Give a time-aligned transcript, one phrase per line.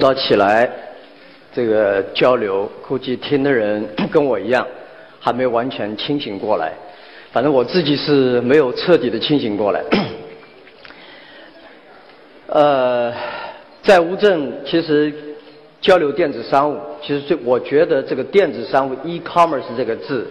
[0.00, 0.68] 早起来，
[1.54, 4.66] 这个交流，估计听的人 跟我一样，
[5.20, 6.72] 还没完全清醒过来。
[7.32, 9.84] 反正我自己是没有彻底的清醒过来。
[12.48, 13.12] 呃，
[13.82, 15.12] 在乌镇，其实
[15.82, 20.26] 交流电子商务，其实最我觉得这个电子商务 e-commerce 这个字，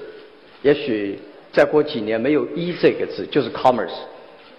[0.64, 1.20] 也许
[1.54, 3.94] 再过几年没有 e 这个字，就是 commerce，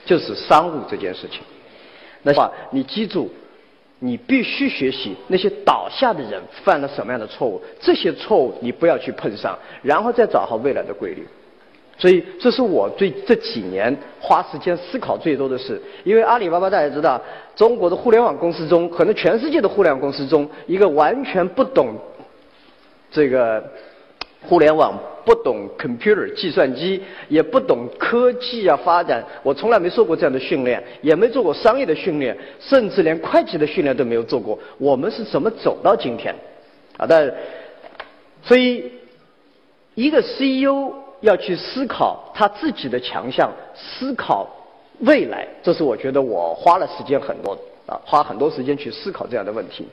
[0.06, 1.40] 就是商务这件事情。
[2.22, 3.29] 那话你记住，
[4.01, 11.27] 你必须学习那些倒下的人犯了什么样的错误，这些错误你不要去碰上，然后再找好未来的规律。
[11.99, 15.79] 所以，这是我对这几年花时间思考最多的事。
[16.03, 17.21] 因为阿里巴巴大家知道，
[17.55, 21.94] 中国的互联网公司中，可能全世界的互联网公司中，一个完全不懂
[23.11, 23.63] 这个
[24.41, 34.58] 互联网、不懂 computer 计算机，也不懂科技啊发展，我从来没受过这样的训练，也没做过商业的训练，甚至连会计的训练都没有做过。
[34.78, 36.34] 我们是怎么走到今天？
[36.96, 37.33] 啊，但
[38.42, 38.90] 所以
[39.94, 40.94] 一个 CEO。
[41.22, 44.48] 要去思考他自己的强项，思考
[45.00, 47.52] 未来，这是我觉得我花了时间很多
[47.84, 49.86] 啊，花很多时间去思考这样的问题。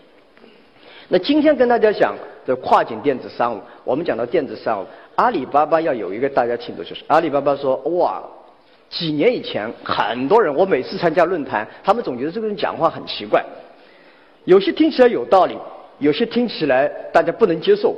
[1.10, 4.86] 那今天跟大家讲的跨境电子商务，我们讲到电子商务，
[5.18, 8.24] 阿里巴巴要有一个大家清楚，就是阿里巴巴说哇，
[8.90, 13.44] 几年以前很多人，我每次参加论坛，他们总觉得这个人讲话很奇怪，
[14.46, 15.58] 有些听起来有道理，
[16.00, 17.96] 有些听起来大家不能接受。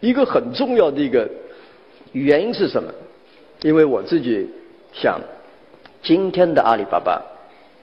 [0.00, 1.28] 一个很重要的一个。
[2.12, 2.90] 原因是什么？
[3.60, 4.48] 因为我自己
[4.94, 5.20] 想，
[6.02, 7.20] 今天的阿里巴巴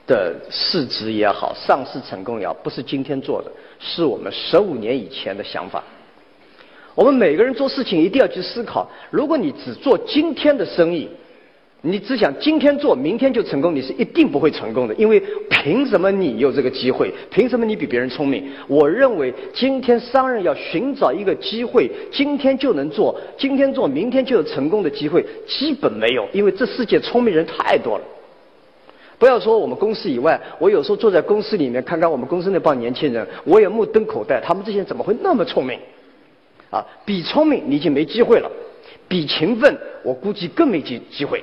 [0.04, 5.82] 的市值也好，上市成功也好，不是今天做的，是我们十五年以前的想法。
[6.96, 11.08] 我们每个人做事情一定要去思考，如果你只做今天的生意。
[11.82, 14.94] 你只想今天做，明天就成功，你是一定不会成功的。
[14.94, 17.12] 因为凭什么你有这个机会？
[17.30, 18.42] 凭什么你比别人聪明？
[18.66, 26.26] 我认为今天商人要寻找一个机会，今天就能做，今天做，明天就有成功的机会，基本没有。
[26.32, 28.04] 因为这世界聪明人太多了。
[29.18, 35.78] 不要说我们公司以外，我有时候坐在公司里面看看我们公司那帮年轻人，我也目瞪口呆，他们这些人怎么会那么聪明？
[36.70, 38.50] 啊，比聪明你已经没机会了，
[39.08, 41.42] 比勤奋我估计更没机机会。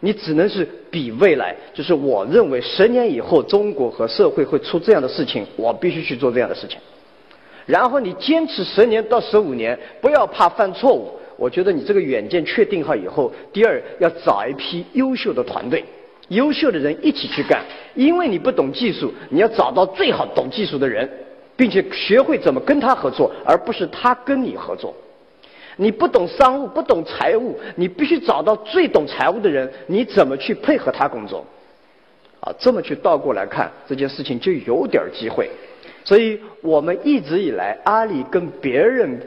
[0.00, 6.78] 你只能是比未来，就是我认为十年以后中国和社会会出这样的事情，我必须去做这样的事情。
[7.66, 11.10] 然后你坚持十年到十五年，不要怕犯错误。
[11.36, 15.84] 我觉得你这个远见确定好以后，第二要找一批优秀的团队，
[16.28, 17.64] 优秀的人一起去干。
[17.94, 21.08] 因为你不懂技术，你要找到最好懂技术的人，
[21.58, 24.94] 并且学会怎么跟他合作，而不是他跟你合作。
[25.76, 31.44] 你不懂商务，不懂财务，你必须找到最懂财务的人，你怎么去配合他工作？
[32.40, 35.50] 啊，这么去倒过来看这件事情就有点机会。
[36.04, 39.20] 所以我们一直以来，阿里跟别人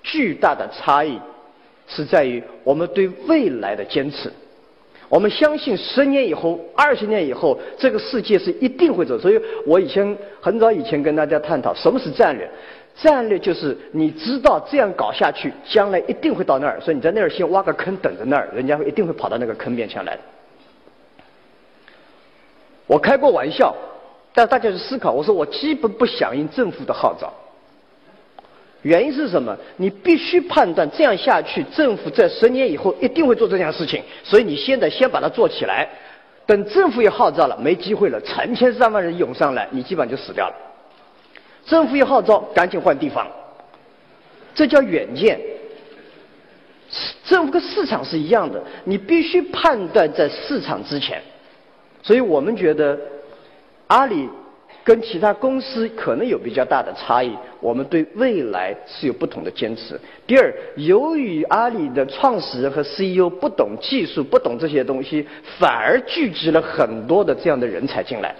[0.00, 1.18] 巨大的差异
[1.88, 4.32] 是在于我们对未来的坚持。
[5.08, 9.18] 我们相信十年以后、二十年以后，这个世界是一定会走。
[9.18, 12.50] 所以我以前很早以前跟大家探讨什么是战略。
[12.96, 20.22] 战略就是你知道这样搞下去，将来一定会到那儿，所以你在那儿先挖个坑等着那儿，人家一定会跑到那个坑边上来的。
[22.86, 23.74] 我开过玩笑，
[24.32, 27.32] 但大家去思考，我说我基本不响应政府的号召。
[28.84, 29.56] 原因是什么？
[29.78, 35.88] 你必须判断这样下去，政府在十年以后一定会做这件事情，所以你现在先把它做起来。
[36.46, 40.54] 等政府也号召了，没机会了，成千上万人涌上来，你基本上就死掉了。
[41.64, 43.26] 政府一号召，赶紧换地方，
[44.54, 45.40] 这叫远见。
[47.24, 51.22] 政府跟市场是一样的，你必须判断在市场之前。
[52.02, 52.98] 所以我们觉得，
[53.86, 54.28] 阿里
[54.84, 59.98] 跟其他公司可能有比较大的差异，我们对未来是有不同的坚持。
[60.26, 65.26] 第二，由于阿里的创始人和 CEO 不懂技术，不懂这些东西，
[65.58, 68.34] 反而聚集了很多的这样的人才进来。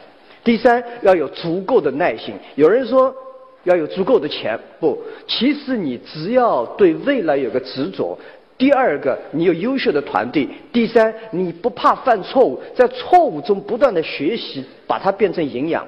[0.45, 2.35] 第三，要有足够的耐心。
[2.57, 3.15] 有人说
[3.63, 8.19] 要有足够的钱，不，其实你只要对未来有个执着。
[8.59, 10.47] 第二个，你有优秀的团队。
[10.71, 15.87] 第三，你不怕犯错误，在错误中不断的学习，把它变成营养。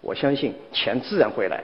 [0.00, 1.62] 我相信钱自然会来。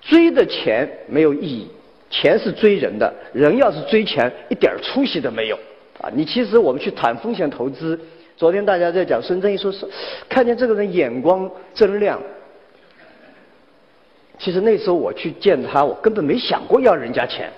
[0.00, 1.68] 追的钱没有意义，
[2.08, 5.58] 钱是追人的，人要是追钱，一点出息都没有。
[6.00, 7.98] 啊，你其实我们去谈风险投资。
[8.36, 9.84] 昨天大家在讲孙正义说是
[10.28, 12.20] 看见这个人眼光真亮。
[14.38, 17.50] 其实那时候我去见他，我根本没想过要人家钱，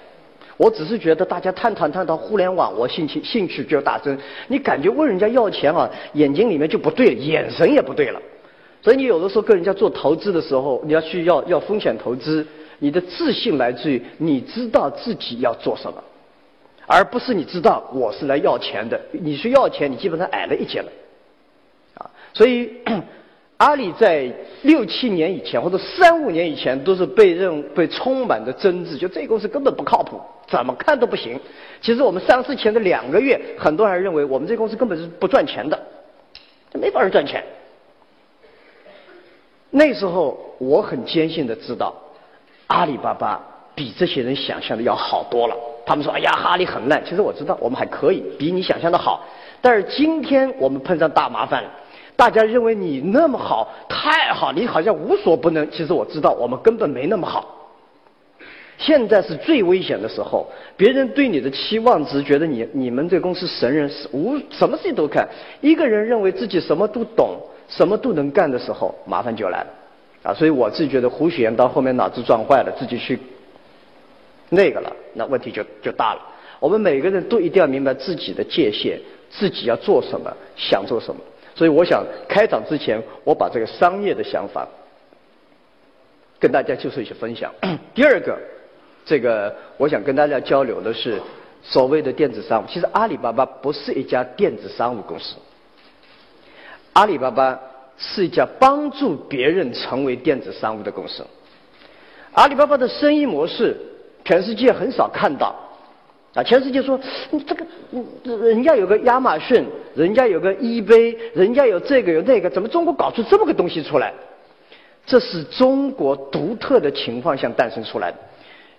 [0.56, 4.18] 我只是觉得大家探讨探讨互联网，我兴趣兴趣就大增。
[4.48, 8.22] 你感觉问人家要钱啊，眼睛里面就不对，眼神也不对了。
[8.82, 12.46] 所以你有的时候跟人家做投资的时候，你要去要要风险投资，
[12.78, 16.02] 你的自信来自于你知道自己要做什么，
[16.86, 18.98] 而不是你知道我是来要钱的。
[19.12, 20.90] 你去要钱，你基本上矮了一截了，
[21.94, 22.70] 啊，所以
[23.58, 24.32] 阿里在
[24.62, 30.18] 六七年以前或者三五年以前都是被认被充满着争执，就这个公司根本不靠谱，
[30.48, 31.38] 怎么看都不行。
[31.82, 35.78] 其实我们上市前的两个月，很多人认为我们这公司根本是不赚钱的，
[36.72, 37.44] 没法儿赚钱。
[39.70, 41.94] 那时候我很坚信的知道，
[42.66, 43.40] 阿里巴巴
[43.74, 45.56] 比这些人想象的要好多了。
[45.86, 49.24] 他们说：“哎呀，哈里很烂。”其实我知道我们还可以，比你想象的好。
[49.60, 51.70] 但是今天我们碰上大麻烦了，
[52.16, 55.70] 大家认为你那么好，太好，你好像无所不能。
[55.70, 57.59] 其实我知道我们根本没那么好。
[58.80, 65.28] 现在是最危险的时候，别人对你的期望值觉得你你们这公司神人是无什么事情都看。
[65.60, 67.38] 一个人认为自己什么都懂。
[67.70, 69.66] 什么都能干的时候，麻烦就来了，
[70.24, 70.34] 啊！
[70.34, 73.16] 所以我自己觉得胡雪岩到后面脑子撞坏了，自己去
[74.48, 76.20] 那个了，那问题就就大了。
[76.58, 78.98] 我们每个人都一定要明白自己的界限，
[79.30, 81.20] 自己要做什么，想做什么。
[81.54, 84.66] 所以我想开场之前，我把这个商业的想法
[86.40, 87.54] 跟大家就是一些分享。
[87.94, 88.36] 第二个，
[89.04, 91.20] 这个我想跟大家交流的是
[91.62, 92.66] 所谓的电子商务。
[92.68, 95.36] 其实阿里巴巴不是一家电子商务公司。
[96.92, 97.58] 阿里巴巴
[97.96, 101.24] 是一家帮助别人成为电子商务的公司。
[102.32, 103.76] 阿里巴巴的生意模式，
[104.24, 105.54] 全世界很少看到。
[106.32, 106.96] 啊，全世界说，
[107.30, 107.66] 你这个，
[108.46, 109.66] 人家有个亚马逊，
[109.96, 114.14] 人家有个 eBay，人家有这个有那个，怎么中国搞出这么个东西出来？
[115.04, 118.18] 这是中国独特的情况下诞生出来的。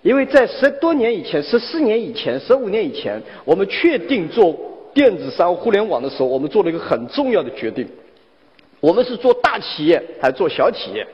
[0.02, 4.54] 因为在十多年以前、十四年以前、十五年以前，我们确定做
[4.92, 7.86] 电子商务、互联网的时候，我们做了一个很重要的决定。
[8.80, 11.06] 我们是做大企业还是做小企业？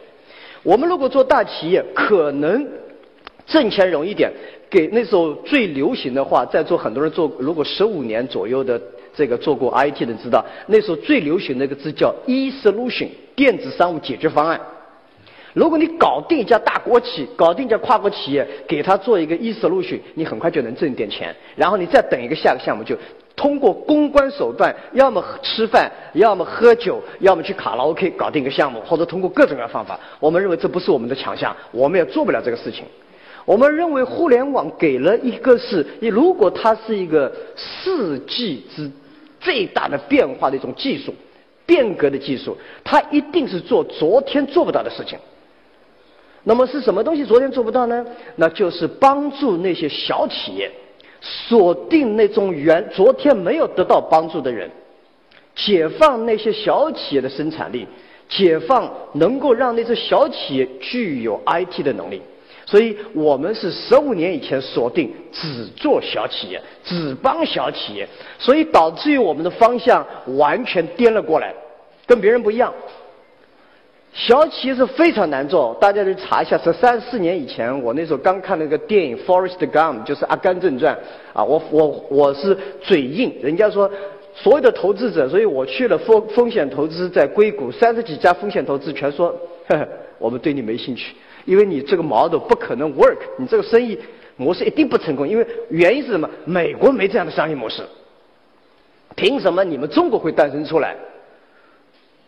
[0.63, 2.67] 我们如果做大企业，可能
[3.47, 4.33] 挣钱容易点。
[4.71, 8.81] 给那时候最流行的话，在座很多人做，如果十五年左右的
[9.15, 14.61] 这个做过 IT 的知道，那时候最流行的一个字叫 e-solution，电子商务解决方案。
[15.59, 21.35] 如果你搞定一家大国企，搞定一家跨国企业，给他做一个 e-solution，你很快就能挣一点钱。
[21.57, 22.97] 然后你再等一个下个项目就。
[23.35, 29.99] 通过公关手段，要么吃饭，要么喝酒，要么去卡拉 OK 搞定一个项目，或者通过各种各样方法。
[30.19, 32.85] 我们认为这不是我们的强项，我们也做不了这个事情。
[33.45, 38.91] 我们认为互联网给了一个是，你如果它是一个世纪之
[39.41, 41.15] 最大的变化的一种技术，
[41.65, 45.17] 变革的技术，它一定是做昨天做不到的事情。
[46.49, 48.03] 那么是什么东西昨天做不到呢？
[48.37, 50.71] 那就是帮助那些小企业。
[51.21, 54.71] 锁定那种原昨天没有得到帮助的人，
[55.55, 57.87] 解放那些小企业的生产力，
[58.31, 62.23] 解放能够让那些小企业具有 IT 的能力。
[62.65, 68.09] 所以我们是十五年以前锁定只做小企业，只帮小企业，
[68.39, 70.07] 所以导致于我们的方向
[70.39, 71.53] 完全颠了过来，
[72.07, 72.73] 跟别人不一样。
[74.15, 76.59] 小企业是非常难做，大家去查一下。
[76.59, 80.95] 是三四年以前，我那时候刚看那个电影《Forest Gump》，就是《阿甘正传》
[81.39, 81.45] 啊。
[81.45, 83.89] 我我我是嘴硬，人家说
[84.35, 89.29] 所有的投资者，所以我去了风风险投资，在硅谷三十几家风险投资全说，
[89.69, 89.89] 呵呵，
[90.19, 91.15] 我们对你没兴趣，
[91.45, 93.97] 因为你这个 model 不可能 work，你这个生意
[94.37, 95.29] 模式一定不成功。
[95.29, 96.29] 因为原因是什么？
[96.45, 97.83] 美国没这样的商业模式，
[99.15, 100.97] 凭什么你们中国会诞生出来？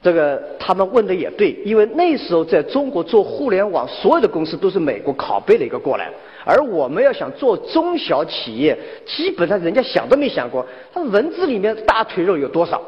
[0.02, 6.11] 这个他们问的也对，因为那时候在中国做互联网，所有的公司都是美国拷贝了一个过来，
[6.45, 12.80] 而我们要想做中小企业，基本上人家想都没想过，他文字里面大腿肉有多少，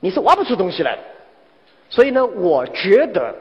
[0.00, 1.02] 你是挖不出东西来的。
[1.88, 3.34] 所以呢，我觉得。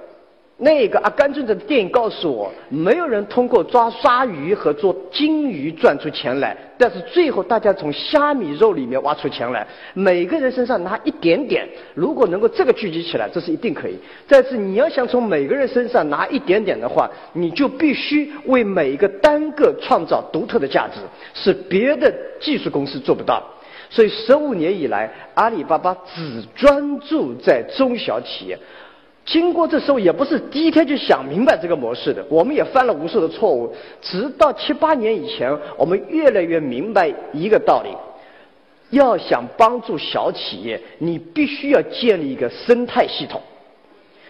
[0.63, 9.65] 那个阿甘正传的电影告诉我，没有人通过抓鲨鱼和做金鱼赚出钱来，但是最后大家从虾米肉里面挖出钱来。
[9.96, 13.98] 每个人身上拿一点点，如果能够这个聚集起来，这是一定可以。
[14.27, 21.00] 但是你要想从每个人身上拿一点点的话，你就必须为每一个单个创造独特的价值，
[21.34, 23.44] 是别的技术公司做不到。
[23.89, 28.58] 所以十五年以来，阿里巴巴只专注在中小企业。
[29.24, 33.74] 经过这时候也不是第一天就想明白这个模式的，我们也犯了无数的错误。
[34.01, 37.90] 直到七八年以前，我们越来越明白一个道理：
[38.90, 43.42] 要想帮助小企业，你必须要建立一个生态系统。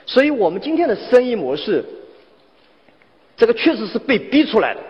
[0.05, 1.83] 所以我们今天的生意模式，
[3.37, 4.81] 这个确实是被逼出来的。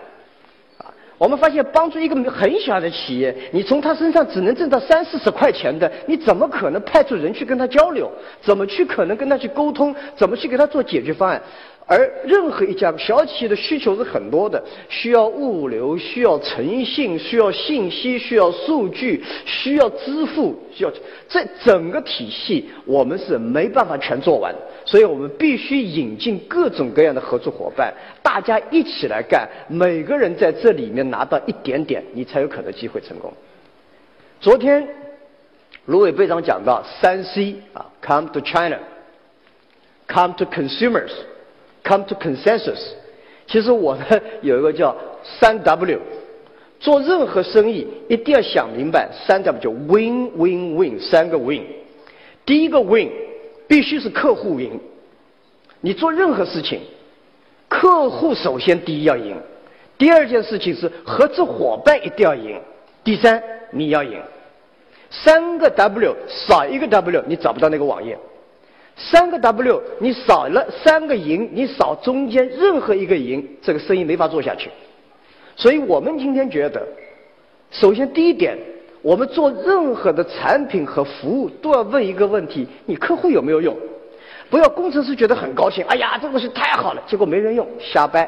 [1.22, 8.10] 我们发现，帮助一个很小的企业，你从他身上只能挣到三四十块钱的，你怎么可能派出人去跟他交流？
[8.40, 9.94] 怎么去可能跟他去沟通？
[10.16, 11.40] 怎么去给他做解决方案？
[11.84, 20.92] 而任何一家小企业的需求是很多的，需要物流，需要诚信，需要信息，需要数据，需要支付，需要
[21.28, 33.32] 这整个体系，我们是没办法全做完，所以我们必须引进各种各样的合作伙伴，大家一起来干，每个人在这里面拿到一点点，你才有可能机会成功。
[34.40, 34.88] 昨天
[35.86, 41.10] 卢伟队长讲到三 C 啊，Come to China，Come to consumers。
[41.84, 42.80] Come to consensus。
[43.46, 44.04] 其实我呢
[44.40, 44.96] 有一个叫
[45.40, 45.98] 三 W，
[46.80, 51.64] 做任何生意一定要想明白三 W 就 Win Win Win 三个 Win。
[52.46, 53.10] 第一个 Win
[53.66, 54.80] 必须是客户赢，
[55.80, 56.80] 你做任何事情，
[57.68, 59.36] 客户首先第一要赢，
[59.98, 62.60] 第二件事情是合作伙伴一定要赢，
[63.04, 64.20] 第三你要赢。
[65.10, 68.18] 三个 W 少一个 W 你找不到那个网页。
[68.96, 74.70] 三个 W，你少了三个赢，你少中间任何一个赢，这个生意没法做下去。
[75.56, 76.86] 所以我们今天觉得，
[77.70, 78.56] 首先第一点，
[79.00, 83.76] 我们做任何的产品和服务都要问一个问题：你客户有没有用？
[84.50, 88.24] 不要工程师觉得很高兴，哎呀，这东西太好了，结果没人用，瞎掰，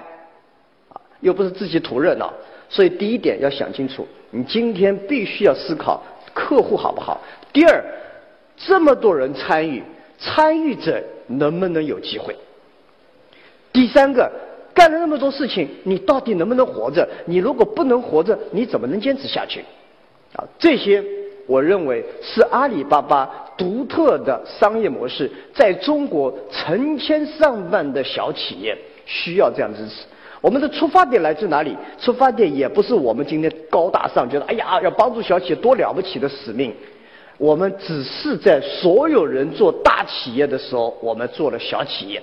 [0.88, 2.32] 啊，又不是自己图热闹。
[2.70, 6.02] 所以第一点要想清楚，你今天必须要思考
[6.32, 7.20] 客户好不好。
[7.52, 7.84] 第二，
[8.56, 9.82] 这么多人参与。
[10.24, 12.34] 参与者能不能有机会？
[13.72, 14.30] 第三个，
[14.72, 17.06] 干了那么多事情，你到底能不能活着？
[17.26, 19.60] 你如果不能活着，你怎么能坚持下去？
[20.34, 21.04] 啊，这些
[21.46, 23.28] 我认为是阿里巴巴
[23.58, 30.06] 独特的商业模式，在中国成千上万的小企业需要这样支持。
[30.40, 31.76] 我们的出发点来自哪里？
[31.98, 36.72] 出发点也不是我们今天高大上，觉得哎呀要帮助小企业多了不起的使命。
[37.38, 42.22] 我们只是在所有人做大企业的时候，我们做了小企业。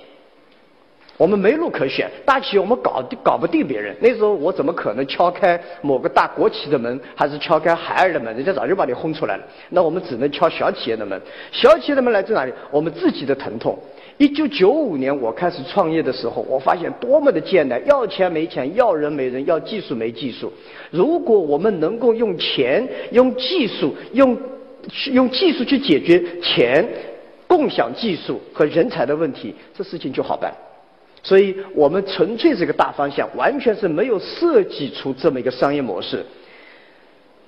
[1.18, 3.94] 我们没路可选，大企业我们搞搞不定别人。
[4.00, 8.34] 那时候我怎么可能敲开某个大国企的门，还是敲开海尔的门？
[8.34, 9.44] 人家早就把你轰出来了。
[9.68, 11.20] 那我们只能敲小企业的门。
[11.52, 12.52] 小企业的门来自哪里？
[12.70, 13.78] 我们自己的疼痛。
[14.16, 20.50] 一九九五年我开始创业的时候，我发现多么的艰难，要钱没钱，要人没人，要技术没技术。
[20.90, 24.36] 如果我们能够用钱、用技术、用
[25.12, 26.86] 用技术去解决钱、
[27.46, 30.52] 共享技术和人才的问题，这事情就好办。
[31.22, 36.24] 所以我们纯粹是个大方向，完全是没有设计出这么一个商业模式。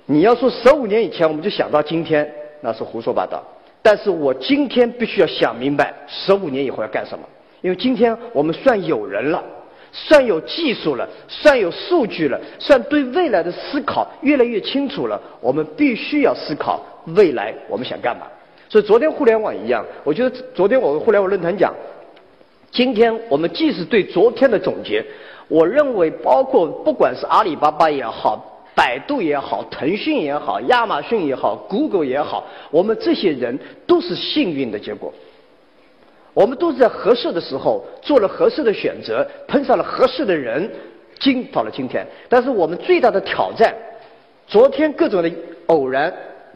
[0.05, 3.43] 你要说十五年以前我们就想到今天，那是胡说八道。
[3.81, 7.25] 但是我今天必须要想明白，十五年以后要干什么？
[7.61, 9.43] 因为今天我们算有人了，
[9.91, 15.21] 算有技术了，算有数据了，算对未来的思考越来越清楚了。
[15.41, 16.81] 我们必须要思考。
[17.07, 18.27] 未来我们想干嘛？
[18.67, 21.71] 所以昨天互联网一样，我觉得昨天我们互联网论坛讲，
[22.71, 25.05] 今天我们既是对昨天的总结，
[25.47, 35.13] 我认为包括不管是阿里巴巴也好，百度也好，腾讯也好，亚马逊也好，Google 也好，我们这些人都是幸运的结果。
[36.33, 40.69] 我们都是在合适的时候做了合适的选择，碰上了合适的人，
[41.19, 42.05] 今到了今天。
[42.27, 43.73] 但是我们最大的挑战，
[44.47, 45.31] 昨天各种的
[45.67, 46.11] 偶然。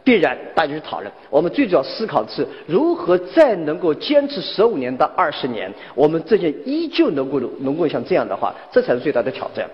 [0.09, 1.11] 必然，大家去讨论。
[1.29, 9.69] 我们最主要思考的是如何再能够坚持十五年到二十年，我们这些依旧能够能够像这样的话，这才是最大的挑战。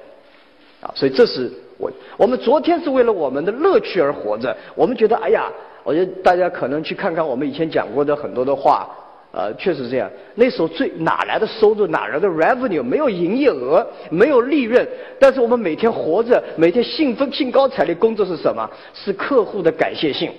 [0.82, 4.54] 啊，所以这是我我们昨天是为了我们的乐趣而活着。
[4.76, 5.50] 我们觉得，哎呀，
[5.86, 8.90] 我觉得大家可能去看看我们以前讲过的很多的话。
[9.36, 10.10] 呃，确实这样。
[10.36, 12.82] 那时候最哪来的收入，哪来的 revenue？
[12.82, 14.88] 没有营业额，没有利润。
[15.20, 18.70] 但是我们每天活着，每天兴奋、兴高采烈工作是什么？
[18.94, 20.32] 是客户的感谢信，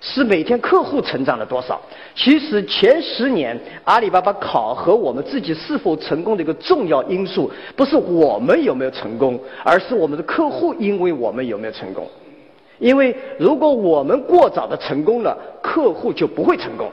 [0.00, 1.80] 是每天客户成长了多少。
[2.14, 12.06] 其实前十年，阿里巴巴考核我们自己是否成功的一个重要因素，不是我们有没有成功，而是我们的客户因为我们有没有成功。
[12.78, 16.88] 因为如果我们过早的成功了，客户就不会成功。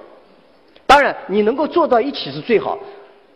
[0.91, 2.77] 当然，你能够做到一起是最好。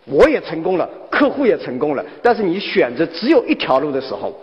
[0.04, 2.04] 我也成功了，客户也成功了。
[2.22, 4.38] 但是你选择只有一条路的时候，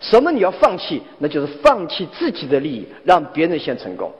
[0.00, 1.02] 什么你要放弃？
[1.18, 4.12] 那就是放弃自己的利益，让别人先成功。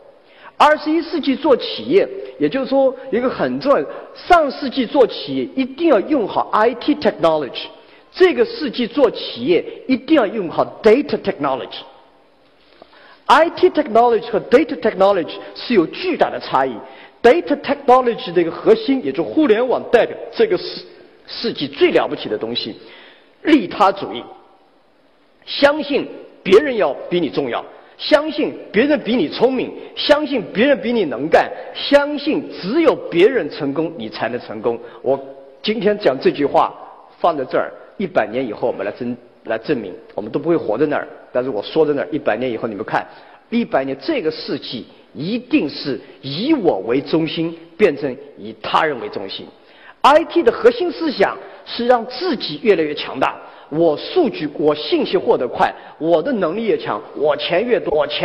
[0.56, 2.08] 二十一世纪做企业，
[2.40, 3.86] 也就是说一个很重要。
[4.16, 7.68] 上世纪做企业一定要用好 IT technology，
[8.12, 11.82] 这个世纪做企业一定要用好 data technology。
[13.28, 16.74] IT technology 和 data technology 是有巨大的差异。
[17.22, 20.84] Data technology 的一个核心，也就互联网代表这个世
[21.26, 22.74] 世纪最了不起的东西，
[23.42, 24.22] 利他主义，
[25.46, 26.08] 相信
[26.42, 27.64] 别人要比你重要，
[27.96, 34.76] 相信别人比你聪明，相信别人比你能干，相信只有别人成功，你才能成功。
[35.00, 35.18] 我
[35.62, 36.74] 今天讲这句话
[37.20, 41.06] 放在这儿，一百年以后我们来证来证明，我们都不会活在那儿。
[41.32, 43.06] 但是我说在那儿，一百年以后你们看，
[43.52, 49.46] 一百年这个世纪一定是以我为中心变成以他人为中心。
[50.02, 53.36] IT 的核心思想是让自己越来越强大。
[53.68, 58.20] 我数据，我信息获得快，我的能力越强，我钱越多，我钱。